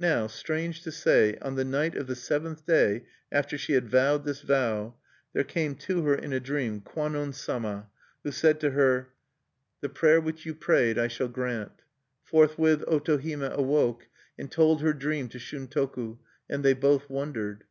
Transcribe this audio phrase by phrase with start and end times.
[0.00, 4.24] Now, strange to say, on the night of the seventh day after she had vowed
[4.24, 4.96] this vow,
[5.34, 7.88] there came to her in a dream Kwannon Sama
[8.24, 9.10] who said to her:
[9.80, 11.82] "The prayer which you prayed I shall grant."
[12.24, 16.18] Forthwith Otohime awoke, and told her dream to Shuntoku,
[16.50, 17.62] and they both wondered.